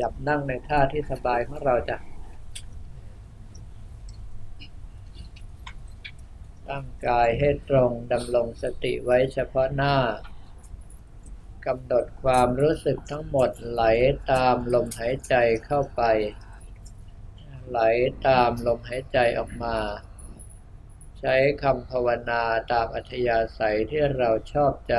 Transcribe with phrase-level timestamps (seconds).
[0.00, 1.96] ยับนั่งในท่าที่สบายของเราจะ
[6.68, 9.96] ตั้งกายให้ตรงดำรงสติไว้เฉพาะหน้า
[11.66, 13.82] กำหนดความรู้สึกทั้งหมดไหล
[14.32, 15.34] ตามลมหายใจ
[15.66, 16.02] เข้าไป
[17.68, 17.80] ไหล
[18.28, 19.76] ตามลมหายใจออกมา
[21.20, 24.96] ใช้คำภาวนาตามอัธยาศัยที่เราชอบใจ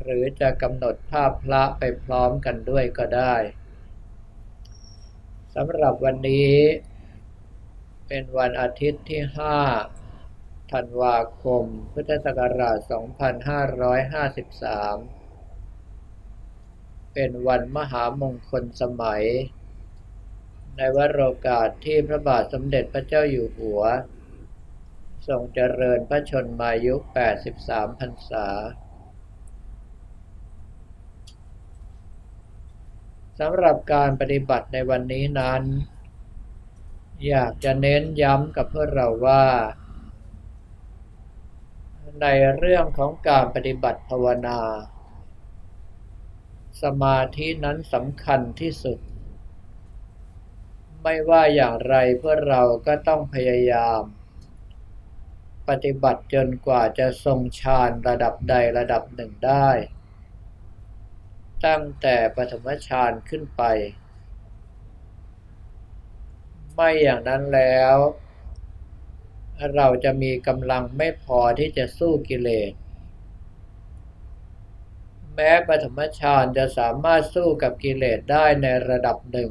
[0.00, 3.34] หรือจะกำหนดภาพพระไปพร้อมกันด้วยก็ได้
[5.54, 6.54] สำหรับวันนี้
[8.08, 9.22] เป็นวันอาทิตย์ที่
[9.96, 12.94] 5 ธันวาคม พุทธศักราช 2553
[17.14, 19.24] เป็นวันมหามงคลสมัย
[20.76, 23.82] ในวโรกาสที่พระบาทสมเด็จพระเจ้าอยู่หัว
[25.28, 26.94] ทรงเจริญพระชนมายุ
[27.46, 28.46] 83 พรรษา
[33.38, 35.62] สำหรับการปฏิบัติในวันนี้นั้น
[37.28, 39.44] อยากจะเน้นย้ำกับเพวกเราว่า
[42.20, 42.26] ใน
[42.58, 44.60] เรื่องของการปฏิบัติภาวนา
[46.82, 48.98] สมาธินั้นสำคัญที่สุด
[51.02, 54.02] ไม่ว่าอย่างไรเพื่อเราก็ต้องพยายาม
[55.68, 59.68] ปฏิบัติจนกว่าจะทรงฌานระดับใดระดับหนึ่งได้
[61.66, 63.62] ตั้งแต่ปฐมฌานขึ้นไป
[66.74, 67.96] ไม่อย่างนั้นแล้ว
[69.74, 72.72] เราจะมีกำลังไม่พอที่จะสู้กิเลส
[75.34, 79.50] แม้ปฐมฌานจะสามารถสู้กับกิเลสได้ในระดับหนึ่ง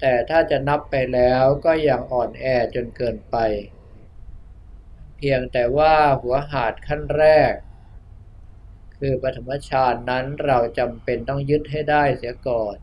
[0.00, 3.36] แต่ถ้าจะนับไปแล้วก็ยังอ่อนแอจนเกินไป
[5.16, 7.52] เพียงแต่ว่าหัวหาดขั้นแรก
[8.98, 12.76] คือปฐมฌานนั้นเราจำเป็นต้องยึดให้ได้เสียก่อน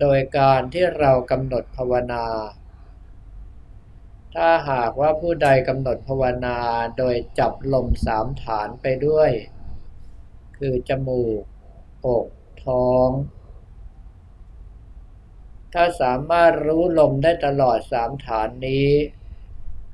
[0.00, 2.26] โดยการที่เรากำหนดภาวนา
[4.34, 6.58] ถ้าหากว่าผู้ใดกำหนดภาวนา
[6.98, 9.30] โดยจับลมสามฐานไปด้วย
[10.56, 11.42] คือจมูก
[12.06, 12.26] อก
[12.64, 13.08] ท้อง
[15.74, 18.88] ถ้าสามารถรู้ลมได้ตลอดสามฐานนี้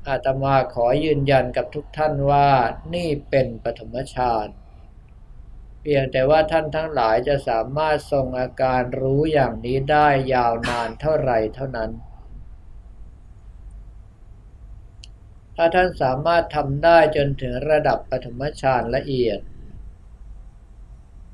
[0.09, 2.49] อาตมาขอยืนยันกับทุกท่านว่า
[2.95, 4.49] นี่เป็นปฐมฌาน
[5.81, 11.91] เพียงแต่ว่าท่านทั้งหลายจะสามารถทรงอาการรู้อย่างนี้ได้ยาวนานเท่าไรเท่านั้น
[15.57, 19.41] ถ้าท่านสามารถทำได้จนถึงระดับปฐมฌานละเอียด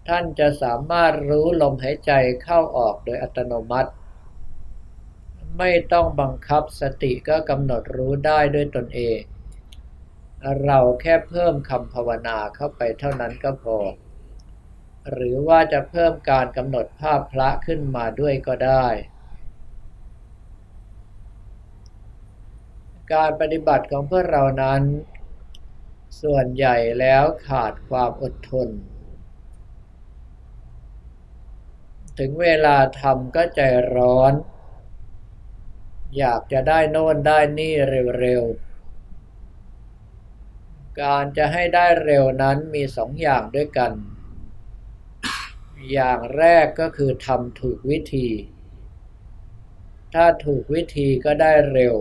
[0.09, 2.13] ท่านจะสามารถรู้ลมหายใจ
[2.43, 3.91] เข้าออกโดยอัตโนมัติ
[5.57, 9.21] ไม่ต้องบังคับสติก็กำหนดรู้ได้ด้วยตนเอง
[10.65, 13.79] เราแค่เพิ่มคำภาวนาเข้าไปเท่านั้นก็พอ
[15.11, 18.87] หรือว่าจะเพิ่มการกำหนดภาพพระขึ้นมาด้วยก็ได้
[23.15, 24.83] การปฏิบัติของพวกเรานั้น
[26.23, 28.69] ส่วนใหญ่แล้วขาดความอดทน
[32.19, 33.61] ถึงเวลาทำก็ใจ
[33.97, 34.33] ร้อน
[36.17, 37.75] อยากจะได้โน่นได้นี่
[38.21, 38.69] เร็วๆ
[41.01, 43.93] การจะให้ได้เร็วนั้นมีสองอย่างด้วยกัน
[45.93, 48.29] อย่างแรกก็คือทำถูกวิธี
[50.15, 51.95] ถ้าถูกวิธีก็ได้เร็ว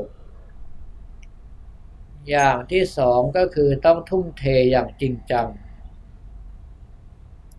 [2.29, 5.47] อย่างที่สองก็คือต้องทุ่มเทอย่างจริงจัง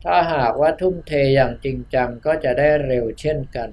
[0.05, 3.69] ถ้าหากว่าทุ่มเทอย่างจริงจังก็จะได้เร็วเช่นกัน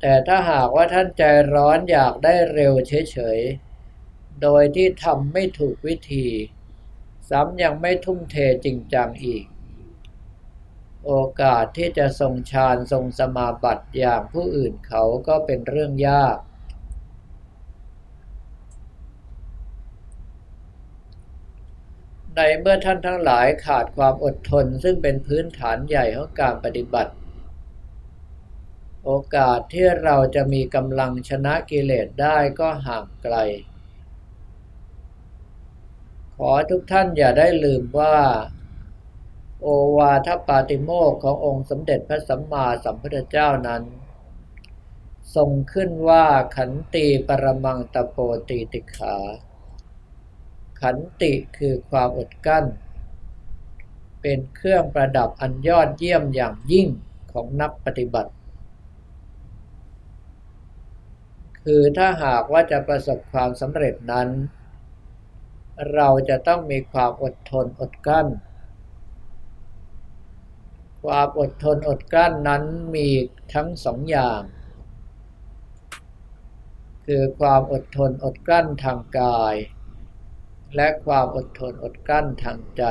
[0.00, 1.22] แต่ถ้าหากว่าท่านใจ
[1.54, 6.26] ร้อนอยากได้เร็วเฉยๆ โดยที่ทำไม่ถูกวิธี
[7.30, 9.44] ซ้ำยังไม่ทุ่มเทจริงจังอีก
[11.06, 16.36] โอกาสที่จะทรงฌานทรงสมาบัติอย่างผู้อื่นเขาก็เป็นเรื่องยาก
[22.36, 27.12] ในเมื่อท่านทั้งหลายขาดความอดทนซึ่งเป็นพื้นฐานใหญ่ของการปฏิบัติ
[29.04, 33.36] โอกาสที่เราจะมีกำลังชนะกิเลสได้ก็ห่างไกล
[36.36, 38.16] ขอทุกท่านอย่าได้ลืมว่า
[39.60, 39.66] โอ
[39.96, 43.82] วาทปาติโมกขององค์สมเด็จพระสัมมาสัมพุทธเจ้านั้น
[45.34, 46.24] ทรงขึ้นว่า
[46.56, 48.16] ขันติปรมังตโป
[48.48, 49.16] ติติขา
[50.80, 52.64] ขันติคือความอดกั้น
[54.20, 56.88] เป็นเครื่องประดับอันยอดเยี่ยมอย่างยิ่ง
[57.32, 58.32] ของนักปฏิบัติ
[61.64, 64.28] คือถ้าหากว่าจะประสบความสำเร็จนั้น
[65.94, 68.28] เราจะต้องมีความอดทนอดกลั้น
[71.04, 72.64] ความอดทนอดกลั้นนั้น
[72.94, 73.08] มี
[73.54, 74.40] ทั้งสองอย่าง
[77.06, 79.54] คือความอดทนอดกลั้นทางกาย
[80.76, 82.84] และความอดทนอดกลั้นทางใจ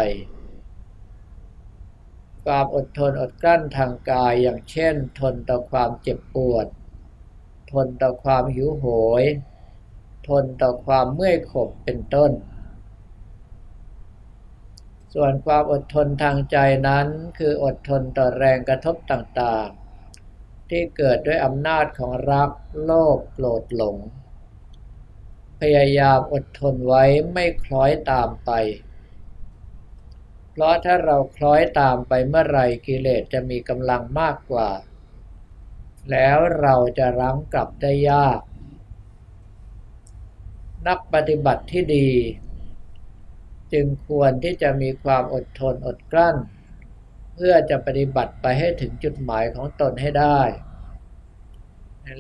[2.46, 6.68] ความอดทนอดกลั้นทางกายอย่างเช่น ทนต่อความเจ็บปวด
[7.72, 8.86] ทนต่อความหิวโห
[9.22, 9.24] ย
[10.28, 12.32] ทนต่อความเมื่อยขบเป็นต้น
[15.14, 16.58] ส่วนความอดทนทางใจ
[16.88, 17.08] นั้น
[17.38, 22.50] คืออดทนต่อแรงกระทบต่างๆ ที่เกิดด้วยอำนาจของรัก
[22.84, 23.98] โลภโกรธหลง
[25.60, 28.52] พยายามอดทนไว้ไม่คล้อยตามไป
[30.52, 34.70] เพราะถ้าเราคล้อยตามไปเมื่อไรกิเลสจะมีกำลังมากกว่า
[36.12, 38.40] แล้วเราจะรั้งกลับได้ยาก
[40.88, 42.10] นักปฏิบัติที่ดี
[43.74, 46.38] จึงควรที่จะมีความอดทนอดกลั้น
[47.34, 50.42] เพื่อจะปฏิบัติไปให้ถึงจุดหมายของตนให้ได้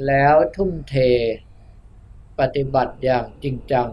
[0.07, 0.95] แล้วทุ่มเท
[2.39, 3.89] ปฏิบัติอย่างจริงจัง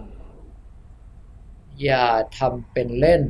[1.83, 2.07] อย่า
[2.39, 3.23] ทำเป็นเล่น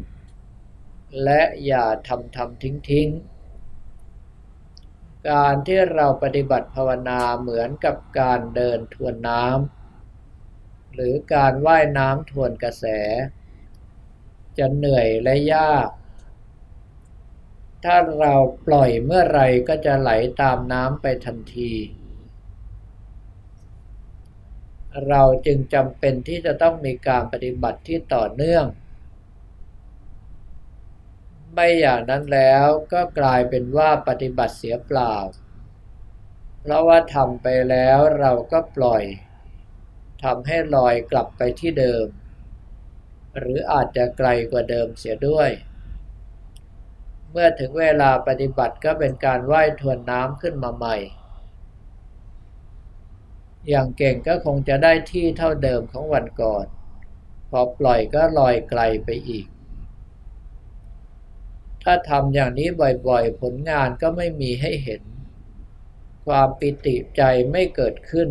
[1.24, 3.08] และอย่าทำทำทิ้งทิ้ง
[5.28, 12.84] การที่เราปฏิบัติภาวนาเหมือนกับการเดินทวนน้ำหรือการว่ายน้ำทวนกระแส
[14.58, 15.88] จะเหนื่อยและยาก
[17.84, 18.34] ถ้าเรา
[18.66, 20.10] ปล่อยเมื่อไรก็จะไหล
[20.42, 21.72] ตามน้ำไปทันที
[25.08, 28.64] เราจึงจำเป็นที่จะต้องมีการปฏิบัติที่ต่อเนื่อง
[31.58, 35.14] ไม่อย่างนั้นแล้วก็กลายเป็นว่าปฏิบัติเสียเปล่า
[36.60, 39.02] เพราะว่าทำไปแล้วเราก็ปล่อย
[40.24, 42.06] ทำให้ลอยกลับไปที่เดิม
[43.38, 45.50] หรืออาจจะไกลกว่าเดิมเสียด้วย
[47.30, 50.96] เมื่อถึงเวลาปฏิบัติก็เป็นการว่ายทวนน้ำขึ้นมาใหม่
[53.68, 56.66] อย่างเก่งก็คงจะได้ที่เท่าเดิมของวันก่อน
[57.50, 59.46] พอปล่อยก็ลอยไกลไปอีก
[61.88, 62.68] ถ้าทำอย่างนี้
[63.08, 65.02] บ่อยๆ ผลงานก็ไม่มีให้เห็น
[66.26, 67.22] ความปิติใจ
[67.52, 68.28] ไม่เกิดขึ้น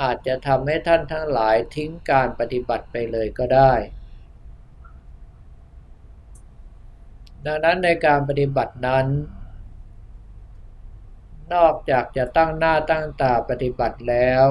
[0.00, 3.72] อาจจะทำให้ท่านทั้งหลายทิ้งการปฏิบัติไปเลยก็ได้
[7.46, 9.06] ดังนั้นในการปฏิบัตินั้น
[11.54, 14.44] นอกจากจะตั้งหน้าตั้งตาปฏิบัติแล้ว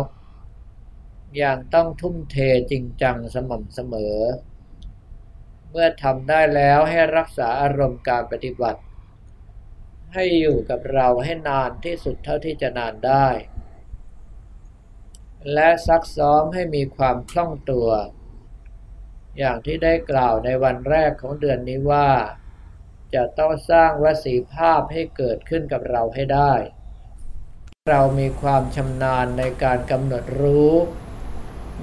[1.43, 2.37] ยังต้องทุ่มเท
[2.71, 4.17] จริงจังสม่ำเสมอ
[5.71, 8.81] เมื่อทำได้แล้วให้รักษาอารมณ์การปฏิบัติ
[10.13, 13.27] ให้อยู่กับเราให้นานที่สุดเท่าที่จะนานได้
[15.53, 17.89] และซักซ้อมให้มีความคล่องตัว
[19.37, 22.09] อย่างที่ได้กล่าวในวันแรกของเดือนนี้ว่า
[23.13, 26.53] จะต้องสร้างวสีภาพให้เกิดขึ้นกับเราให้ได้
[27.89, 30.71] เรามีความชำนาญในการกำหนดรู้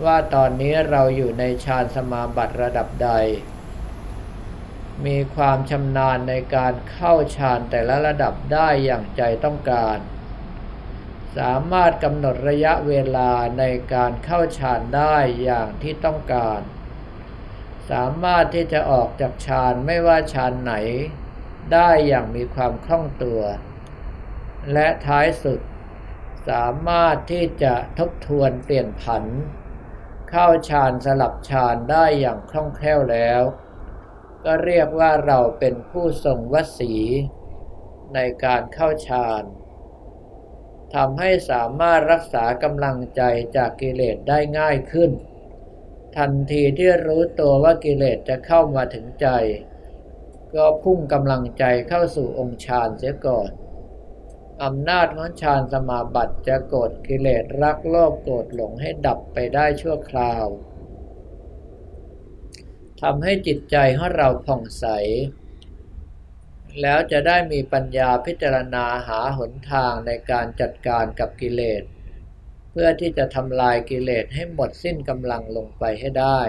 [0.04, 3.10] ว่าตอนนี้เราอยู่ในฌานสมาบัติระดับใด
[5.06, 9.98] มีความชำนาญในการเข้าฌานแต่ละระดับได้อย่างใจต้องการ
[11.36, 13.64] สามารถกำหนดระยะเวลาใน
[13.94, 16.60] การเข้าฌานได้อย่างที่ต้องการ
[17.90, 20.74] สามารถที่จะออกจากฌานไม่ว่าฌานไหน
[21.72, 23.40] ได้อย่างมีความคล่องตัว
[24.72, 25.60] และท้ายสุด
[26.48, 29.24] สามารถที่จะทบทวนเปลี่ยนผัน
[30.30, 33.42] เข้าฌานสลับฌานได้อย่างคล่องแคล่วแล้ว
[34.44, 36.94] ก็เรียกว่าเราเป็นผู้ทรงวสี
[38.14, 39.44] ในการเข้าฌาน
[40.94, 43.22] ทำให้สามารถรักษากำลังใจ
[43.56, 45.10] จากกิเลสได้ง่ายขึ้น
[46.16, 49.28] ทันทีที่รู้ตัวว่ากิเลสจะเข้ามาถึงใจ
[50.54, 53.50] ก็พุ่งกำลังใจเข้าสู่องค์ฌานเสียก่อน
[54.64, 60.46] อำนาจของฌานสมาบัติจะกดกิเลสรักโลภโกรธหลงให้ดับไปได้ชั่วคราว
[63.08, 64.86] ทำให้จิตใจของเราผ่องใส
[66.80, 71.82] แล้วจะได้มีปัญญาพิจารณาหาหนทางในการจัดการกับกิเลส
[72.70, 76.40] เพื่อที่จะทำลายกิเลสให้หมดสิ้นกำลังลงไปให้ได้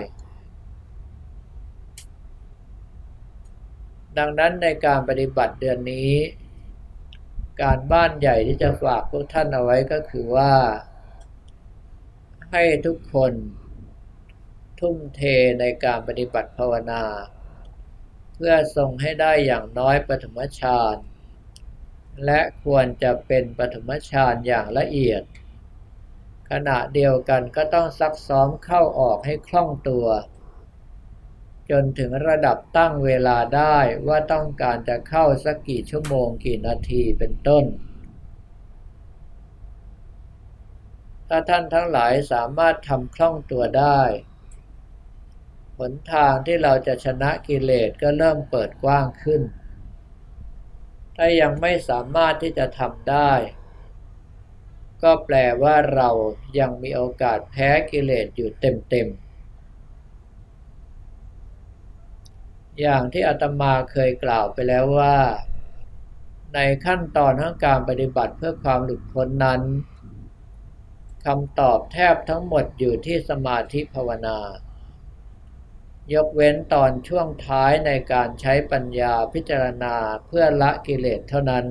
[4.18, 6.14] ดังนั้นในการปฏิบัติเดือนนี้
[7.62, 10.54] การบ้านใหญ่ที่จะฝากพวกท่านเอาไว้ก็คือว่า
[12.52, 13.34] ให้ทุกคน
[14.80, 15.22] ทุ่มเท
[15.60, 17.04] ในการปฏิบัติภาวนา
[18.34, 20.96] เพื่อทรงให้ได้อย่างน้อยปฐมฌาน
[22.26, 25.24] และควรจะเป็นปฐมฌานอย่างละเอียด
[26.52, 30.08] ขณะเดียวกันก็ต้องซักซ้อมเข้าออกให้คล่องตัว
[31.72, 33.78] จนถึงระดับตั้งเวลาได้
[34.08, 37.66] ว่าต้องการจะเข้าสักกี่ชั่วโมงกี่นาทีเป็นต้น
[41.30, 44.02] ถ้าท่านทั้งหลายสามารถทำคล่องตัวได้
[45.78, 49.42] หนทางที่เราจะชนะกิเลสก็เริ่มเปิดกว้างขึ้น
[51.16, 53.32] ถ้ายังไม่สามารถที่จะทำได้
[55.04, 56.10] ก็แปลว่าเรา
[56.60, 59.26] ยังมีโอกาสแพ้กิเลสอยู่เต็มๆ
[62.82, 65.18] อย่างที่อาตมาเคยกล่าวไปแล้วว่า
[66.54, 69.62] ในขั้นตอนของการปฏิบัติเพื่อความหลุดพ้นนั้น
[71.26, 74.38] คำตอบแทบทั้งหมดอยู่ที่สมาธิภาวนา
[76.14, 79.96] ยกเว้นตอนช่วงท้ายในการใช้ปัญญาพิจารณา
[80.26, 81.66] เพื่อละกิเลสเท่านั้น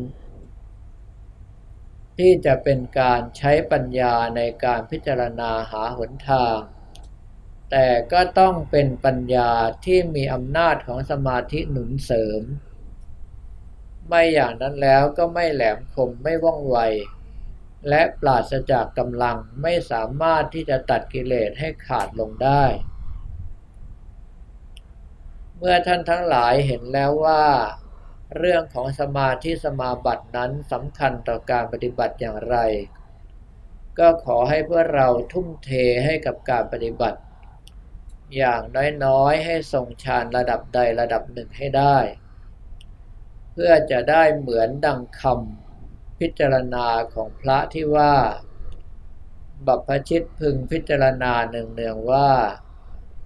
[2.19, 6.59] ที่จะเป็นการใช้ปัญญาในการพิจารณาหาหนทาง
[7.71, 9.51] แต่ก็ต้องเป็นปัญญา
[9.85, 12.43] ที่มีอำนาจของสมาธิหนุนเสริม
[14.09, 16.79] ไม่อย่างนั้นแล้วก็ไม่แหลมคมไม่ว่องไว
[17.89, 22.65] และปราศจากกำลังไม่สามารถที่จะตัดกิเลสให้ขาดลงได้
[25.59, 27.45] เมื่อท่านทั้งหลายเห็นแล้วว่า
[28.37, 32.57] เรื่องของสมาธิสมาบัตินั้นสำคัญต่อการปฏิบัติอย่างไร
[33.99, 35.71] ก็ขอให้เพื่อเราทุ่มเท
[36.05, 37.21] ให้กับการปฏิบัติ
[38.37, 38.63] อย่าง
[39.05, 41.97] น้อยๆให้ทรงฌานระดับใดระดับหนึ่งให้ได้
[43.53, 48.15] เพื่อจะได้เหมือนดังคำพิจารณาของพระที่ว่า
[49.67, 52.31] บัพพชิตพึงพิจารณาเนืองๆว่า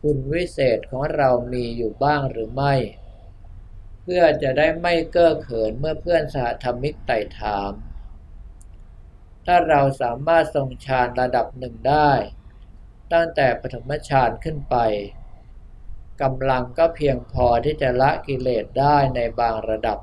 [0.01, 2.75] คุณวิเศษของเรามีอยู่บ้างหรือไม่
[4.03, 7.73] เพื่อจะได้ไม่เก้อเขินเมื่อเพื่อนสหธรรมิกไต่ถาม
[9.47, 12.11] ถ้าเราสามารถทรงฌานระดับหนึ่งได้
[13.13, 14.77] ตั้งแต่ปฐมฌานขึ้นไป
[16.23, 19.99] กำลังก็เพียงพอที่จะละกิเลสได้ในบางระดับ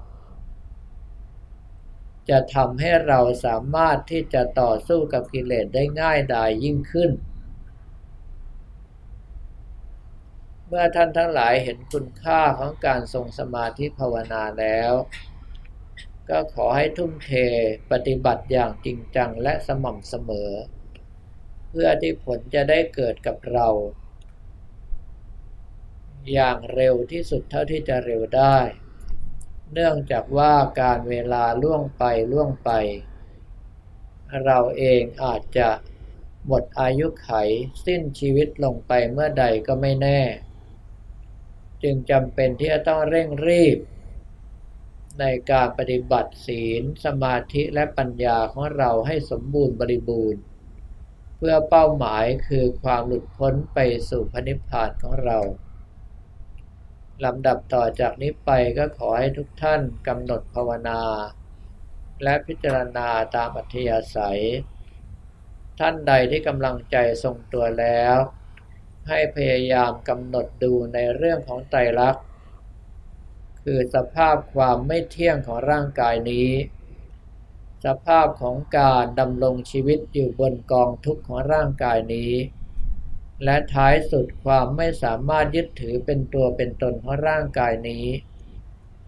[2.30, 7.12] จะทำให้เราสามารถที่จะต่อสู้กับกิเลสได้ง่ายดายยิ่งขึ้น
[10.68, 14.92] เมื่อท่านทั้งหลายเห็นคุณค่าของการทรงสมาธิภาวนาแล้ว
[16.30, 17.32] ก็ขอให้ทุ่มเท
[17.92, 20.52] ปฏิบัติอย่างจริงจังและสม่ำเสมอ
[21.70, 23.68] เพื่อที่ผลจะได้เกิดกับเรา
[26.34, 28.58] อย่างเร็วที่สุดเท่าที่จะเร็วได้
[29.74, 32.72] เนื่องจากว่าการเวลาล่วงไปล่วงไป
[34.44, 35.70] เราเองอาจจะ
[36.48, 37.32] หมดอายุไข
[37.86, 40.22] สิ้นชีวิตลงไปเมื่อใดก็ไม่แน่
[41.86, 43.78] จึงจำเป็นที่จะต้องเร่งรีบ
[45.20, 50.42] ในการปฏิบัติศีล สมาธิและปัญญาของเราให้สมบูรณ์บริบูรณ์
[51.38, 55.38] เพื่อเป้าหมายคือความหลุดพ้นไปสู่พระนิพพานของเรา
[57.24, 61.02] ลำดับต่อจากนี้ไปก็ขอให้ทุกท่านกำหนดภาวนา
[62.24, 64.42] และพิจารณาตามอัธยาศัย
[65.80, 68.18] ท่านใดที่กำลังใจทรงตัวแล้ว
[69.10, 72.24] ให้พยายามกำหนดดูในเรื่องของไตรลักษณ์
[73.64, 76.50] คือสภาพความไม่เที่ยงของร่างกายนี้
[77.86, 82.34] สภาพของการดำรงชีวิตอยู่บนกองทุกข์ของร่างกายนี้
[83.44, 88.06] และท้ายสุดความไม่สามารถยึดถือเป็นตัวเป็นตนของร่างกายนี้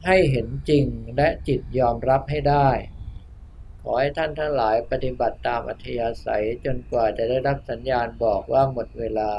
[0.06, 0.86] ให้เห็นจริง
[1.18, 2.70] และจิตยอมรับให้ได้
[3.82, 9.32] ขอให้ท่านทั้งหลายปฏิบัติตามอัธยาศัยจนกว่าจะได้รับสัญญาณบอกว่าหมดเวลา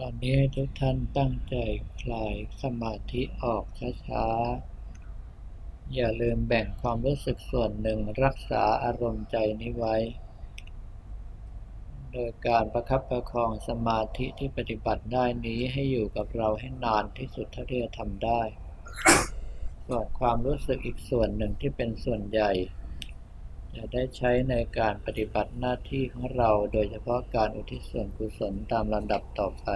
[0.00, 1.56] ตอนนี้ให้ทุกท่านตั้งใจ
[2.02, 3.64] คลายสมาธิออก
[4.06, 9.96] ช้าๆ อย่าลืมแบ่งความรู้สึกส่วนหนึ่งรักษาอารมณ์ใจนี้ไว้
[12.12, 18.40] โดยการประคับประคองสมาธิที่ปฏิบัติได้นี้ให้อยู่กับเราให้นานที่สุดเท่าที่จะทำได้
[19.86, 22.50] ส่วนความรู้สึกอีกส่วนหนึ่งที่เป็นส่วนใหญ่
[23.76, 29.66] จะได้ใช้ในการปฏิบัติหน้าที่ของเรา โดยเฉพาะการอุทิศส่วนกุศลตามลำดับต่อไป